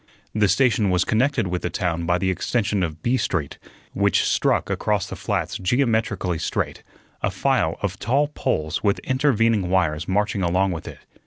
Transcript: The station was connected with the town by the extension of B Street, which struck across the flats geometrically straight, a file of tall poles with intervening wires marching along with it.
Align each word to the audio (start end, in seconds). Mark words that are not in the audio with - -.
The 0.33 0.47
station 0.47 0.89
was 0.89 1.05
connected 1.05 1.45
with 1.45 1.61
the 1.61 1.69
town 1.69 2.07
by 2.07 2.17
the 2.17 2.31
extension 2.31 2.81
of 2.81 3.03
B 3.03 3.17
Street, 3.17 3.59
which 3.93 4.23
struck 4.25 4.67
across 4.67 5.05
the 5.05 5.15
flats 5.15 5.59
geometrically 5.59 6.39
straight, 6.39 6.81
a 7.21 7.29
file 7.29 7.77
of 7.83 7.99
tall 7.99 8.27
poles 8.29 8.81
with 8.81 8.97
intervening 9.03 9.69
wires 9.69 10.07
marching 10.07 10.41
along 10.41 10.71
with 10.71 10.87
it. 10.87 11.01